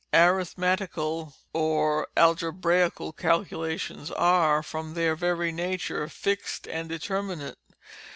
[0.15, 7.59] Arithmetical or algebraical calculations are, from their very nature, fixed and determinate.